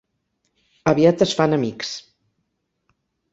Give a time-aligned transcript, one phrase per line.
[0.91, 1.93] Aviat es fan amics.